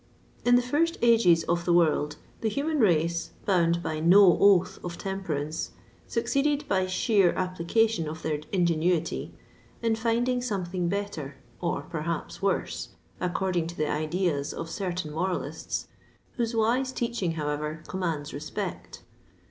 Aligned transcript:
In 0.43 0.55
the 0.55 0.63
first 0.63 0.97
ages 1.03 1.43
of 1.43 1.63
the 1.63 1.73
world, 1.73 2.15
the 2.39 2.49
human 2.49 2.79
race, 2.79 3.33
bound 3.45 3.83
by 3.83 3.99
no 3.99 4.35
oath 4.41 4.79
of 4.83 4.97
temperance, 4.97 5.73
succeeded, 6.07 6.67
by 6.67 6.87
sheer 6.87 7.33
application 7.33 8.07
of 8.09 8.23
their 8.23 8.39
ingenuity, 8.51 9.31
in 9.79 9.95
finding 9.95 10.41
something 10.41 10.89
better, 10.89 11.35
or 11.59 11.83
perhaps 11.83 12.41
worse, 12.41 12.89
according 13.19 13.67
to 13.67 13.77
the 13.77 13.91
ideas 13.91 14.55
of 14.55 14.71
certain 14.71 15.11
moralists, 15.11 15.87
whose 16.31 16.55
wise 16.55 16.91
teaching, 16.91 17.33
however, 17.33 17.83
commands 17.87 18.33
respect. 18.33 19.03